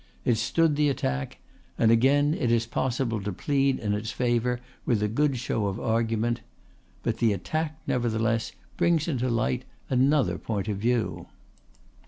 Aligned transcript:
It 0.25 0.37
stood 0.39 0.75
the 0.77 0.89
attack; 0.89 1.37
and 1.77 1.91
again 1.91 2.33
it 2.33 2.51
is 2.51 2.65
possible 2.65 3.21
to 3.21 3.31
plead 3.31 3.77
in 3.77 3.93
its 3.93 4.09
favour 4.09 4.59
with 4.83 5.03
a 5.03 5.07
good 5.07 5.37
show 5.37 5.67
of 5.67 5.79
argument. 5.79 6.41
But 7.03 7.17
the 7.17 7.33
attack, 7.33 7.79
nevertheless, 7.85 8.51
brings 8.77 9.07
into 9.07 9.29
light 9.29 9.63
another 9.91 10.39
point 10.39 10.67
of 10.67 10.77
view. 10.79 11.27